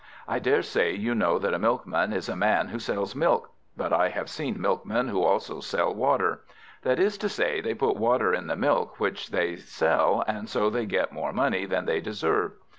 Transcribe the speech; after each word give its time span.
I 0.27 0.39
daresay 0.39 0.95
you 0.95 1.13
know 1.13 1.37
that 1.37 1.53
a 1.53 1.59
Milkman 1.59 2.11
is 2.11 2.27
a 2.27 2.35
man 2.35 2.69
who 2.69 2.79
sells 2.79 3.13
milk; 3.15 3.51
but 3.77 3.93
I 3.93 4.09
have 4.09 4.31
seen 4.31 4.59
milkmen 4.59 5.09
who 5.09 5.21
also 5.21 5.59
sell 5.59 5.93
water. 5.93 6.43
That 6.81 6.97
is 6.97 7.19
to 7.19 7.29
say, 7.29 7.61
they 7.61 7.75
put 7.75 7.97
water 7.97 8.33
in 8.33 8.47
the 8.47 8.55
milk 8.55 8.99
which 8.99 9.29
they 9.29 9.57
sell, 9.57 10.23
and 10.27 10.49
so 10.49 10.71
they 10.71 10.87
get 10.87 11.13
more 11.13 11.31
money 11.33 11.67
than 11.67 11.85
they 11.85 12.01
deserve. 12.01 12.53